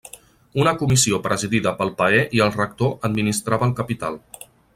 Una 0.61 0.71
comissió 0.79 1.19
presidida 1.27 1.73
pel 1.83 1.93
paer 2.01 2.23
i 2.39 2.41
el 2.47 2.53
rector 2.57 2.93
administrava 3.11 3.71
el 3.71 3.77
capital. 3.83 4.19